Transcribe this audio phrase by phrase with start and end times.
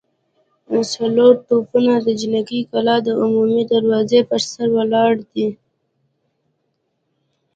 [0.93, 5.47] څلور توپونه د جنګي کلا د عمومي دروازې پر سر ولاړ دي.